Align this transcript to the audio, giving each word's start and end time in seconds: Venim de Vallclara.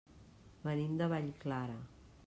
Venim 0.69 0.97
de 1.03 1.11
Vallclara. 1.13 1.81